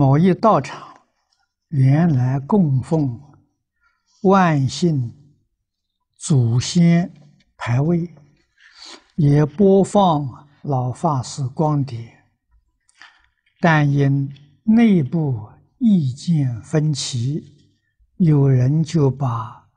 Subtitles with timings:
[0.00, 0.96] 某一道场，
[1.68, 3.20] 原来供奉
[4.22, 5.12] 万幸
[6.16, 7.12] 祖先
[7.58, 8.08] 牌位，
[9.16, 12.16] 也播放老法师光碟，
[13.60, 14.34] 但因
[14.64, 17.44] 内部意见分歧，
[18.16, 19.68] 有人就把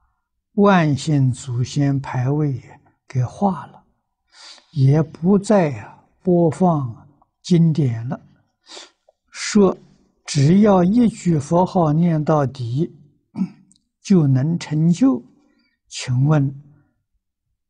[0.53, 2.63] 万幸祖先牌位
[3.09, 3.83] 给划了，
[4.71, 5.85] 也不再
[6.21, 7.09] 播放
[7.41, 8.17] 经典了。
[9.29, 9.77] 说
[10.33, 12.91] 只要一句佛号念到底，
[14.01, 15.23] 就能成就。
[15.87, 16.59] 请问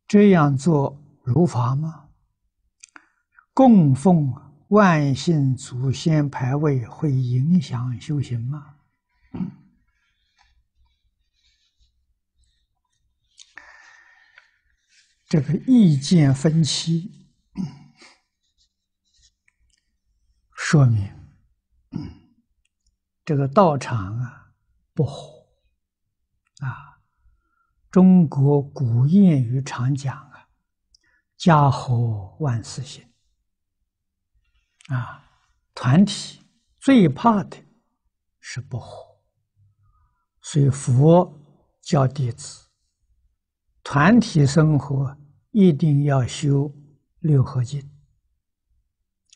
[0.07, 2.07] 这样做如法吗？
[3.53, 4.33] 供奉
[4.69, 8.75] 万幸祖先牌位会影响修行吗？
[15.27, 17.27] 这个意见分歧，
[20.55, 21.22] 说明。
[23.25, 24.51] 这个道场啊，
[24.93, 25.45] 不和
[26.59, 26.99] 啊。
[27.89, 30.47] 中国古谚语常讲啊
[31.37, 33.07] ，“家和万事兴”。
[34.89, 35.23] 啊，
[35.73, 36.41] 团体
[36.79, 37.55] 最怕的
[38.39, 39.21] 是不和，
[40.41, 41.39] 所以佛
[41.81, 42.67] 教弟子，
[43.83, 45.15] 团体生活
[45.51, 46.73] 一定要修
[47.19, 47.79] 六合敬。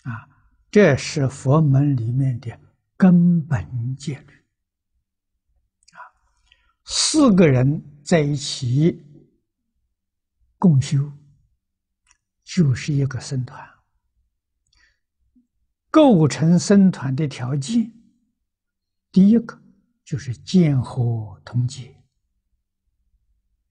[0.03, 0.27] 啊，
[0.69, 2.59] 这是佛门里面的。
[2.97, 4.33] 根本戒律
[5.93, 6.01] 啊，
[6.83, 9.05] 四个人在一起
[10.57, 11.13] 共修，
[12.43, 13.69] 就是一个僧团。
[15.91, 17.91] 构成僧团的条件，
[19.11, 19.61] 第一个
[20.03, 22.03] 就是见合同解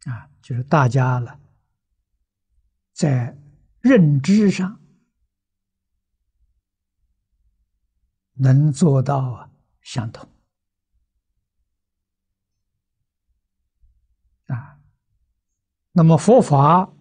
[0.05, 1.41] 啊，就是大家了，
[2.93, 3.37] 在
[3.81, 4.81] 认知上。
[8.39, 10.29] 能做到相同
[14.49, 14.79] 啊，
[15.93, 16.93] 那么佛法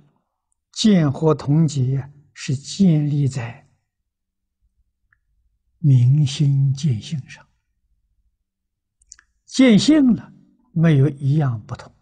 [0.72, 3.68] 见合同解是建立在
[5.80, 7.46] 明心见性上，
[9.46, 10.34] 见性了
[10.72, 11.94] 没有一样不同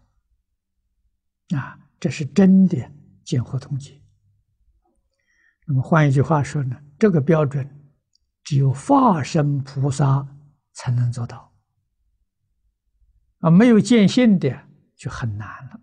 [1.56, 2.90] 啊，这是真的
[3.24, 4.00] 见合同解。
[5.66, 7.83] 那么换一句话说呢，这个标准。
[8.44, 10.28] 只有化身菩萨
[10.74, 11.52] 才能做到，
[13.38, 15.80] 啊，没有见性的就很难了，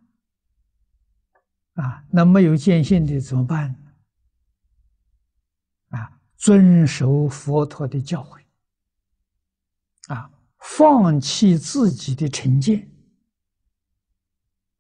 [1.74, 3.76] 啊，那没有见性的怎么办？
[5.90, 8.44] 啊，遵守佛陀的教诲，
[10.14, 12.90] 啊，放弃自己的成见，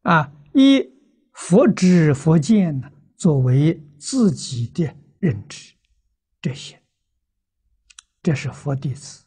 [0.03, 0.87] 啊，以
[1.33, 5.73] 佛知佛见呢作为自己的认知，
[6.39, 6.80] 这些。
[8.23, 9.25] 这是佛弟子，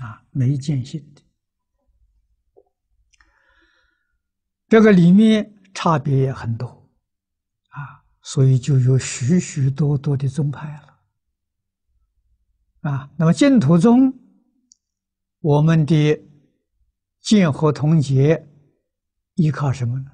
[0.00, 1.22] 啊，没见性的，
[4.68, 6.88] 这个里面差别也很多，
[7.70, 11.00] 啊，所以就有许许多多的宗派了，
[12.90, 14.16] 啊，那么净土宗，
[15.40, 16.22] 我们的
[17.20, 18.48] 见合同结
[19.34, 20.12] 依靠什么呢？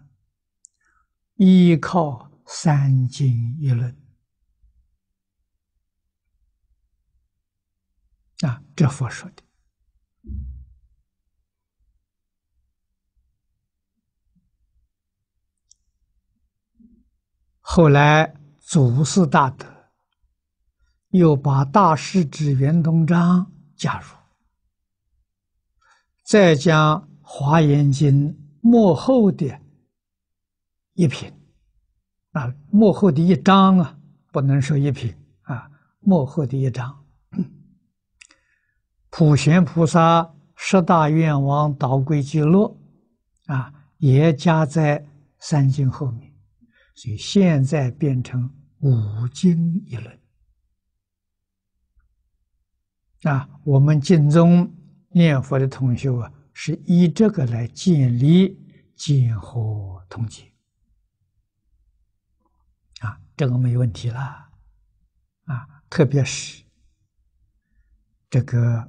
[1.34, 3.94] 依靠三经一论。
[8.46, 9.42] 啊，这佛说的。
[17.60, 19.66] 后来祖师大德
[21.10, 24.06] 又把大师之圆通章加入，
[26.24, 29.60] 再将《华严经》幕后的
[30.94, 31.32] 一品，
[32.32, 33.98] 啊，幕后的一章啊，
[34.32, 37.04] 不能说一品啊，幕后的一章。
[39.18, 42.80] 普贤菩萨十大愿王导归记录
[43.46, 45.04] 啊，也加在
[45.40, 46.32] 三经后面，
[46.94, 48.48] 所以现在变成
[48.78, 50.20] 五经一论
[53.24, 53.50] 啊。
[53.64, 54.72] 我们经中
[55.10, 58.56] 念佛的同修啊，是以这个来建立
[58.94, 60.44] 见合同解
[63.00, 66.62] 啊，这个没问题了啊，特别是
[68.30, 68.88] 这个。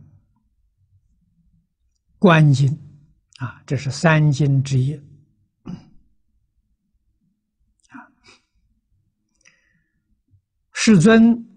[2.20, 2.78] 观经
[3.38, 4.94] 啊，这是三经之一
[7.88, 8.12] 啊。
[10.74, 11.48] 世尊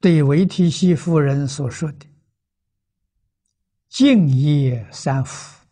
[0.00, 2.06] 对维提西夫人所说的
[3.88, 5.66] “敬业三福”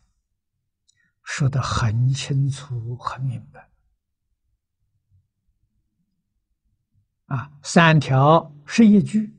[1.25, 3.71] 说得很清楚、很明白
[7.25, 7.51] 啊。
[7.63, 9.35] 三条是一句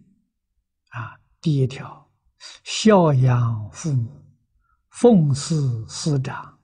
[0.90, 2.12] 啊，第一条
[2.64, 4.10] 孝养父母，
[4.92, 5.56] 奉事
[5.88, 6.60] 师长，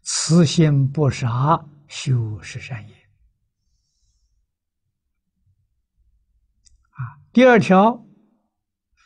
[0.00, 2.94] 慈心不杀，修十善业。
[6.90, 8.06] 啊，第二条，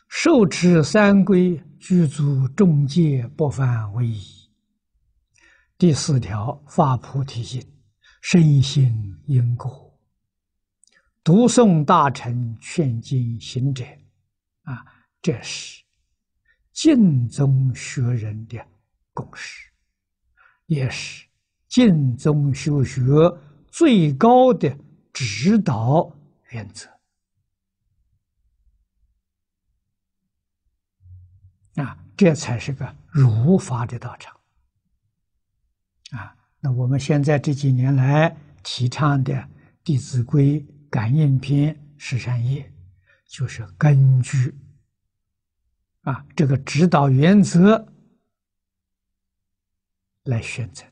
[0.07, 4.49] 受持三规，具足众戒，不犯违疑。
[5.77, 7.61] 第四条，发菩提心，
[8.21, 9.99] 深信因果，
[11.23, 13.83] 读诵大乘劝进行者，
[14.61, 14.85] 啊，
[15.21, 15.83] 这是
[16.81, 18.57] 净宗学人的
[19.13, 19.69] 共识，
[20.65, 21.27] 也是
[21.67, 23.03] 净宗修学
[23.67, 24.75] 最高的
[25.13, 26.11] 指导
[26.49, 26.89] 原则。
[31.75, 34.35] 啊，这才是个儒法的道场。
[36.09, 39.33] 啊，那我们现在这几年来提倡的
[39.83, 42.63] 《弟子规》《感应篇》《十善业》，
[43.27, 44.51] 就是根据
[46.01, 47.93] 啊这个指导原则
[50.23, 50.91] 来选择的。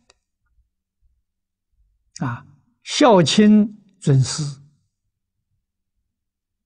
[2.25, 2.45] 啊，
[2.83, 4.43] 孝亲尊师，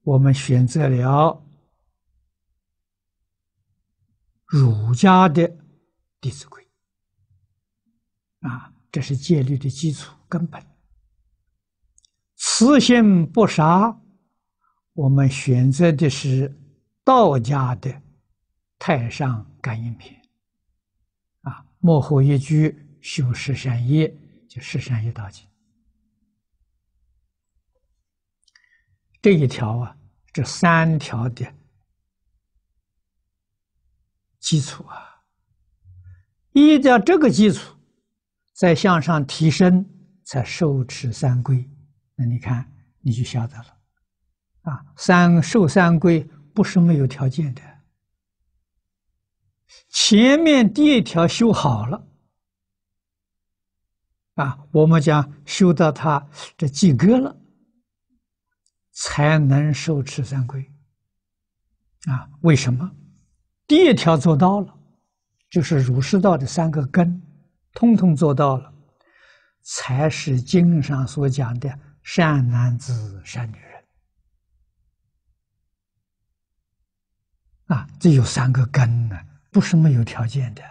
[0.02, 1.46] 我们选择了
[4.46, 5.48] 儒家的
[6.20, 6.68] 《弟子规》。
[8.50, 10.62] 啊，这是戒律的基础根本。
[12.36, 14.02] 慈心不杀，
[14.94, 16.60] 我们选择的是
[17.04, 17.90] 道家的
[18.86, 20.14] 《太上感应篇》。
[21.50, 24.14] 啊，幕后一句修十善业，
[24.50, 25.48] 就十善业道经。
[29.22, 29.98] 这一条啊，
[30.34, 31.50] 这三条的
[34.42, 35.24] 基础啊，
[36.52, 37.78] 依照这个基础。
[38.52, 39.90] 再向上提升，
[40.26, 41.72] 才受持三规。
[42.16, 42.70] 那你看，
[43.00, 43.78] 你就晓得了，
[44.64, 46.22] 啊，三受三规
[46.54, 47.73] 不是没有条件的。
[49.90, 52.08] 前面第一条修好了，
[54.36, 56.28] 啊，我们讲修到他
[56.58, 57.38] 这及格了，
[58.92, 60.72] 才能受持三规。
[62.06, 62.92] 啊，为什么？
[63.68, 64.78] 第一条做到了，
[65.50, 67.22] 就是儒释道的三个根。
[67.76, 68.72] 通通做到了，
[69.64, 73.84] 才是经上所讲的善男子、善女人。
[77.68, 79.18] 啊，这有三个根呢，
[79.54, 80.64] 不是没有条件的。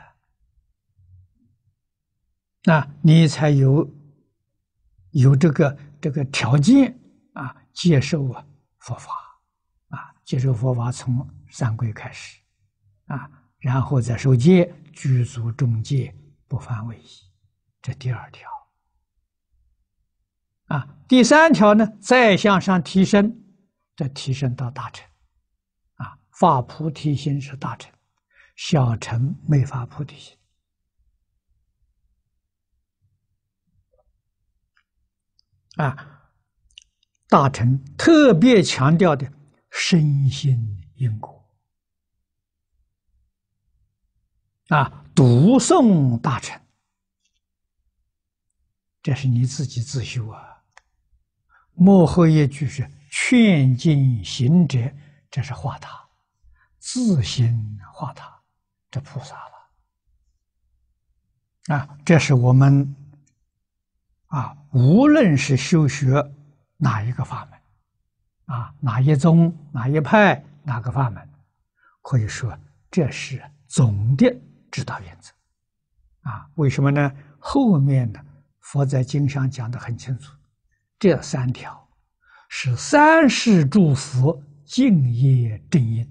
[2.64, 3.88] 那你才有
[5.12, 6.98] 有这个这个条件
[7.34, 8.44] 啊，接受啊
[8.78, 9.12] 佛法
[9.88, 12.38] 啊，接受佛法从三归开始
[13.06, 16.14] 啊，然后再受戒，具足众戒。
[16.48, 17.08] 不犯违疑，
[17.80, 18.46] 这第二条
[20.66, 23.42] 啊，第三条呢，再向上提升，
[23.96, 25.08] 再提升到大乘
[25.94, 27.90] 啊，发菩提心是大乘，
[28.54, 30.36] 小乘没发菩提心
[35.76, 36.30] 啊，
[37.28, 39.32] 大乘特别强调的
[39.70, 41.42] 身心因果。
[44.68, 46.60] 啊，读诵大乘，
[49.02, 50.64] 这是你自己自修啊。
[51.72, 54.94] 末后一句是劝进行者，
[55.30, 56.08] 这是化他，
[56.78, 58.41] 自心化他，
[58.92, 59.52] 这菩萨了。
[61.76, 62.94] 啊，这是我们
[64.26, 66.24] 啊，无论是修学
[66.76, 71.28] 哪一个法门，啊，哪一宗、哪一派、哪个法门，
[72.02, 72.56] 可以说
[72.88, 74.32] 这是总的。
[74.70, 75.30] 指导原则，
[76.22, 77.12] 啊，为什么呢？
[77.38, 78.18] 后面呢，
[78.60, 80.34] 佛在经上讲的很清楚，
[80.98, 81.86] 这三条
[82.48, 86.10] 是三世诸佛敬业正因，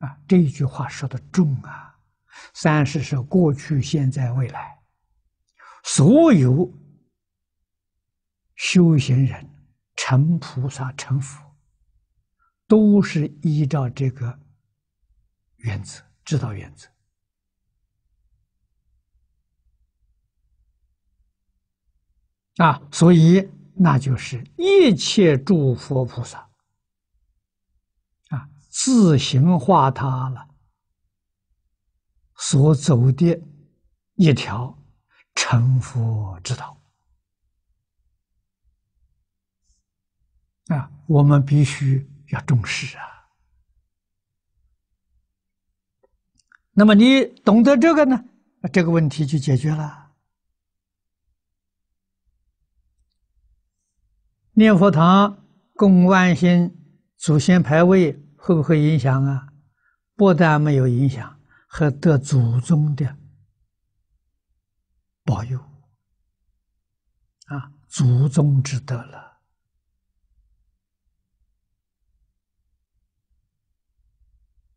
[0.00, 1.98] 啊，这一句话说得重啊！
[2.52, 4.78] 三世是过去、现在、未来，
[5.84, 6.70] 所有
[8.56, 9.48] 修行人
[9.96, 11.40] 成菩萨、成佛，
[12.66, 14.38] 都是依照这个
[15.56, 16.02] 原则。
[16.22, 16.88] 指导原则
[22.64, 26.49] 啊，所以那就是一切诸佛菩萨，
[28.70, 30.48] 自行化他了，
[32.36, 33.42] 所走的
[34.14, 34.78] 一条
[35.34, 36.80] 成佛之道
[40.68, 43.02] 啊，我们必须要重视啊。
[46.72, 48.24] 那么你懂得这个呢？
[48.72, 50.12] 这个问题就解决了。
[54.52, 56.76] 念佛堂供万行
[57.16, 58.12] 祖先牌位
[58.42, 59.46] 会不会影响啊？
[60.16, 63.16] 不但没有影响，还得祖宗的
[65.24, 65.58] 保佑
[67.46, 69.38] 啊，祖宗之德了。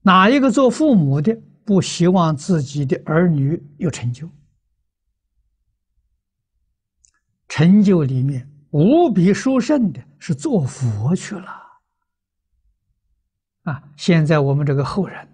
[0.01, 4.29] 哪一个做父母的不希望自己的儿女有成就？
[7.47, 11.62] 成就里面无比殊胜的是做佛去了。
[13.63, 15.27] 啊，现在我们这个后人，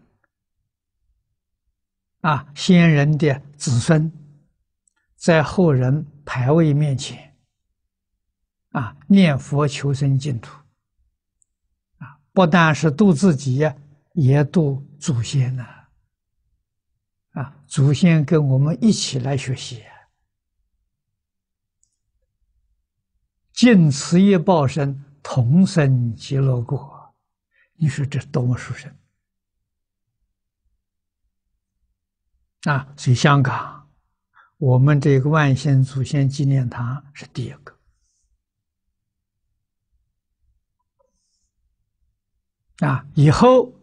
[2.22, 4.12] 啊，先人的子孙，
[5.16, 7.36] 在后人牌位面前，
[8.70, 10.56] 啊，念佛求生净土，
[11.98, 13.68] 啊，不但是度自己，
[14.14, 15.66] 也度祖先呐，
[17.32, 19.84] 啊，祖先跟我们一起来学习，
[23.54, 26.99] 尽此业报身，同生极乐国。
[27.80, 28.94] 你说这多么殊胜
[32.64, 32.94] 啊！
[32.98, 33.90] 所以香港，
[34.58, 37.74] 我们这个万幸祖先纪念堂是第一个
[42.86, 43.06] 啊。
[43.16, 43.74] 以后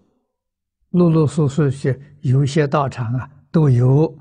[0.91, 4.19] 陆陆续续些有一些道场啊，都有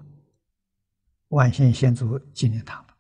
[1.27, 2.97] 万幸先祖纪念堂了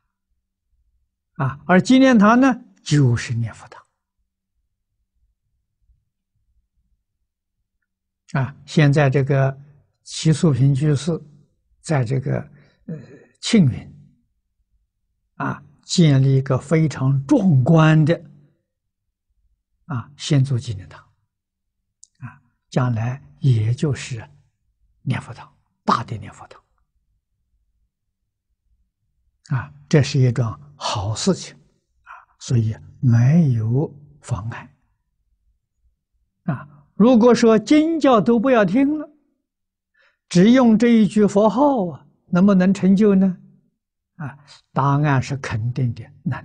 [1.35, 1.57] 啊。
[1.65, 3.84] 而纪念堂呢，就是念佛堂。
[8.33, 9.55] 啊，现在这个
[10.03, 11.11] 齐素平居士，
[11.81, 12.39] 在这个
[12.87, 12.97] 呃
[13.39, 14.11] 庆云，
[15.35, 18.19] 啊，建立一个非常壮观的
[19.85, 20.99] 啊先祖纪念堂，
[22.19, 24.27] 啊，将来也就是
[25.03, 26.61] 念佛堂，大的念佛堂，
[29.55, 34.75] 啊，这是一桩好事情，啊，所以没有妨碍，
[36.45, 36.67] 啊。
[36.95, 39.09] 如果说经教都不要听了，
[40.29, 43.37] 只用这一句佛号啊，能不能成就呢？
[44.15, 44.37] 啊，
[44.71, 46.41] 答案是肯定的，能，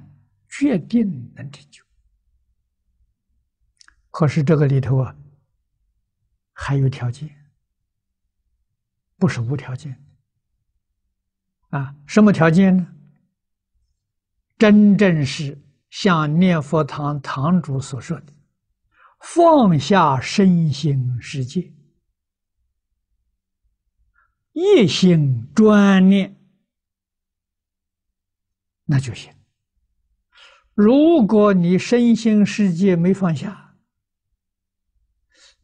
[0.48, 1.84] 决定能成就。
[4.10, 5.16] 可是这个里头啊，
[6.52, 7.30] 还有条件，
[9.16, 9.96] 不是无条件。
[11.68, 12.86] 啊，什么条件呢？
[14.58, 15.56] 真正是
[15.90, 18.32] 像念佛堂堂主所说的。
[19.20, 21.72] 放下身心世界，
[24.52, 26.36] 一心专念，
[28.86, 29.32] 那就行。
[30.74, 33.76] 如果你身心世界没放下，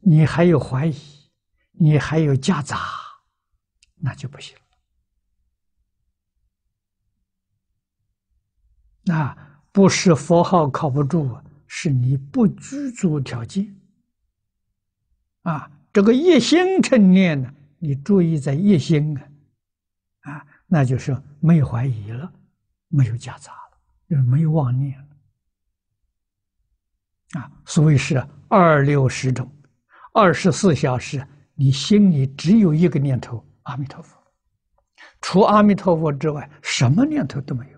[0.01, 0.95] 你还有怀疑，
[1.73, 2.79] 你还有夹杂，
[3.97, 4.63] 那就不行了。
[9.05, 11.43] 那不是佛号靠不住啊。
[11.67, 13.75] 是你不具足条件
[15.43, 15.71] 啊！
[15.93, 22.31] 这个一心称念呢，你注意在一心啊，啊，那就是没有怀疑了，
[22.89, 25.07] 没有夹杂了，就是没有妄念了
[27.41, 27.51] 啊！
[27.65, 29.51] 所以是二六十种，
[30.13, 34.17] 二十四小时，你心里只有一个念头：阿弥陀佛。
[35.23, 37.76] 除阿弥陀佛之外，什么念头都没有。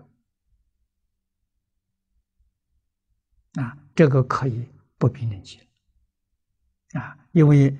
[3.53, 5.59] 啊，这个可以不必念经
[6.93, 7.75] 啊，因为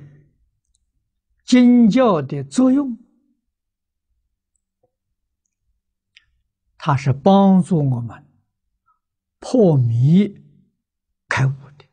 [1.45, 2.97] 经教的作用，
[6.77, 8.25] 它是帮助我们
[9.39, 10.43] 破迷
[11.27, 11.85] 开悟的，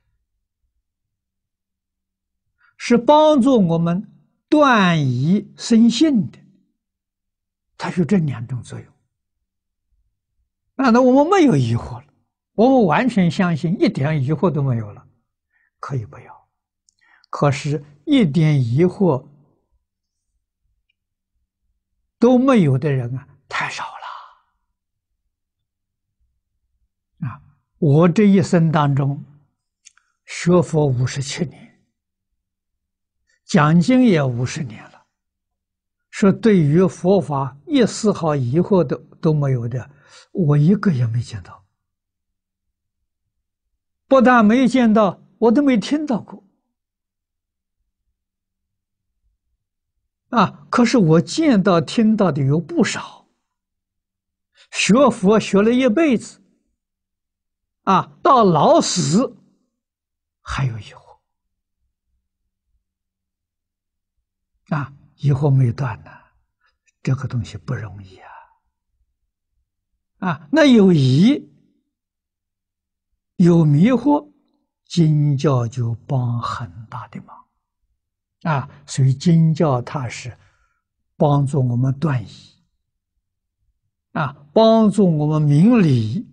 [2.76, 4.11] 是帮助我们
[4.49, 6.38] 断疑生信的，
[7.76, 8.92] 它有这两种作用。
[10.76, 12.06] 那那我们没有疑惑了。
[12.57, 15.07] 我们完全相信，一点疑惑都没有了，
[15.79, 16.49] 可以不要。
[17.29, 19.29] 可是，一点疑惑
[22.19, 23.85] 都没有的人啊，太少
[27.21, 27.29] 了。
[27.29, 27.39] 啊，
[27.79, 29.23] 我这一生当中
[30.25, 31.79] 学佛五十七年，
[33.45, 35.05] 讲经也五十年了，
[36.09, 39.91] 说对于佛法一丝毫疑惑都都没有的，
[40.33, 41.66] 我一个也没见到。
[44.09, 46.43] 不但没见到，我都没听到过。
[50.31, 50.67] 啊！
[50.71, 53.27] 可是我见到、听到的有不少。
[54.71, 56.43] 学佛学了一辈子，
[57.83, 59.37] 啊，到老死
[60.43, 61.19] 还有疑惑，
[64.75, 66.11] 啊，疑惑没断呢，
[67.03, 68.31] 这个东西不容易啊！
[70.19, 71.56] 啊，那有疑。
[73.37, 74.31] 有迷惑，
[74.85, 77.37] 经教就帮很大的忙。
[78.43, 80.37] 啊，所以经教它是
[81.16, 82.28] 帮助我们断疑，
[84.12, 86.26] 啊，帮助我们明理，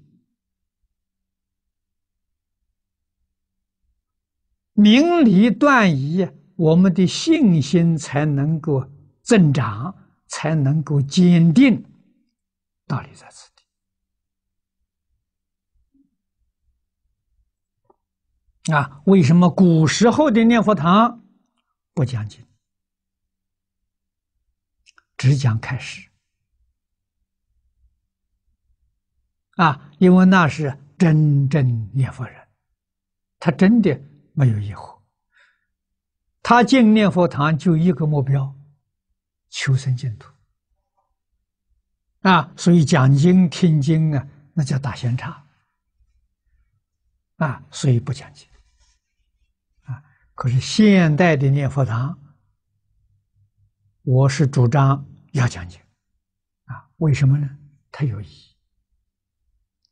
[4.73, 8.87] 明理断疑，我们的信心才能够
[9.23, 9.95] 增长，
[10.27, 11.83] 才能够坚定。
[12.85, 13.52] 道理在此。
[18.71, 21.21] 啊，为什么古时候的念佛堂
[21.93, 22.45] 不讲经，
[25.17, 26.07] 只讲开示？
[29.57, 32.47] 啊，因为那是真正念佛人，
[33.37, 34.01] 他真的
[34.31, 34.97] 没有疑惑，
[36.41, 38.55] 他进念佛堂就一个目标，
[39.49, 40.31] 求生净土。
[42.21, 45.45] 啊，所以讲经听经啊，那叫打闲岔。
[47.35, 48.47] 啊，所以不讲经。
[50.35, 52.19] 可是现代的念佛堂，
[54.01, 55.79] 我是主张要讲经，
[56.65, 57.47] 啊，为什么呢？
[57.91, 58.27] 它有疑，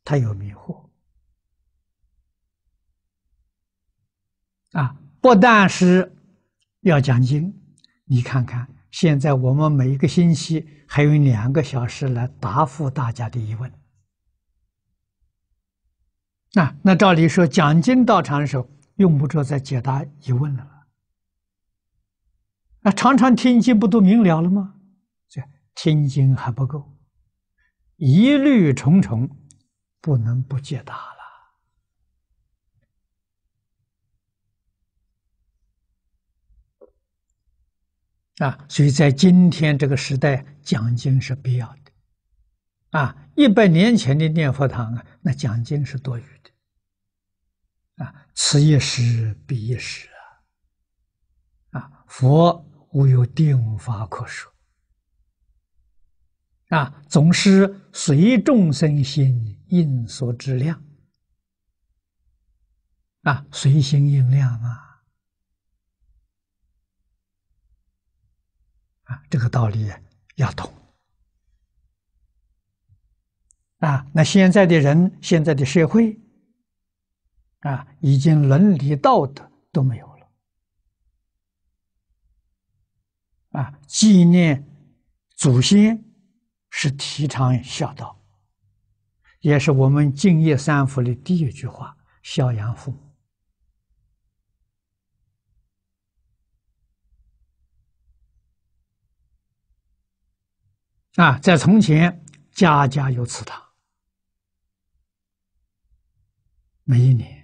[0.02, 0.90] 它有迷惑，
[4.72, 6.12] 啊，不但是
[6.80, 7.62] 要讲经，
[8.06, 13.72] 你看看，现在我们每一个星期还有两个小时来答复大家的疑问，
[16.54, 18.68] 啊，那照理说讲经到场的时候。
[18.96, 20.86] 用不着再解答疑问了，
[22.80, 24.74] 那，常常听经不都明了了吗？
[25.28, 25.42] 这
[25.74, 26.96] 听经还不够，
[27.96, 29.30] 疑虑重重，
[30.00, 31.12] 不能不解答了。
[38.46, 41.78] 啊，所以在今天这个时代，讲经是必要的。
[42.98, 46.51] 啊，一百年前的念佛堂啊，那讲经是多余的。
[47.96, 50.08] 啊，此一时彼一时
[51.70, 51.80] 啊！
[51.80, 54.50] 啊，佛无有定法可说
[56.68, 60.82] 啊，总是随众生心应所知量
[63.22, 65.04] 啊，随心应量啊！
[69.04, 69.92] 啊，这个道理
[70.36, 70.72] 要懂
[73.80, 74.06] 啊！
[74.14, 76.18] 那现在的人，现在的社会。
[77.62, 80.28] 啊，已经伦理道德都没有了。
[83.50, 84.66] 啊，纪念
[85.36, 86.04] 祖先
[86.70, 88.20] 是提倡孝道，
[89.40, 92.98] 也是我们敬业三福的第一句话：孝养父母。
[101.16, 103.62] 啊，在从前，家家有祠堂，
[106.84, 107.41] 每一年。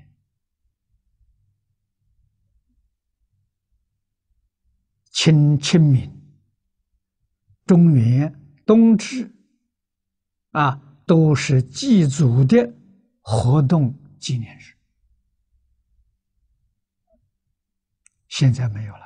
[5.20, 6.08] 清清明、
[7.66, 8.32] 中元、
[8.64, 9.28] 冬至，
[10.52, 12.72] 啊，都是祭祖的
[13.20, 14.78] 活动纪念日。
[18.28, 19.04] 现在没有了，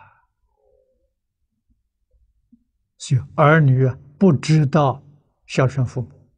[2.99, 5.03] 就儿女不知道
[5.47, 6.31] 孝顺父母，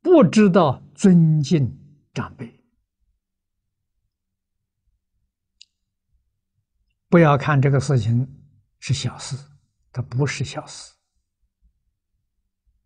[0.00, 1.76] 不知道尊敬
[2.12, 2.53] 长辈。
[7.14, 8.28] 不要看这个事情
[8.80, 9.36] 是小事，
[9.92, 10.92] 它不是小事。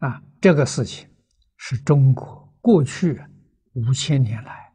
[0.00, 1.08] 啊，这个事情
[1.56, 3.18] 是中国过去
[3.72, 4.70] 五千年来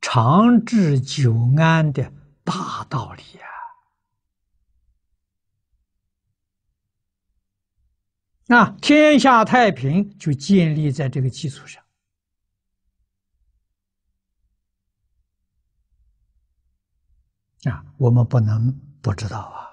[0.00, 2.10] 长治久安的
[2.42, 3.22] 大道理
[8.48, 8.56] 啊！
[8.56, 11.84] 啊，天下太平就建立在这个基础上。
[17.70, 19.71] 啊，我们不能不知道啊。